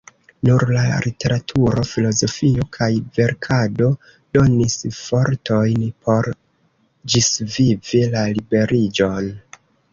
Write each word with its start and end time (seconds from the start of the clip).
Nur 0.47 0.63
la 0.75 0.83
literaturo, 1.07 1.83
filozofio 1.89 2.65
kaj 2.77 2.87
verkado 3.19 3.91
donis 4.39 4.79
fortojn 5.03 5.87
por 6.09 6.33
ĝisvivi 7.17 8.05
la 8.19 8.29
liberiĝon. 8.41 9.33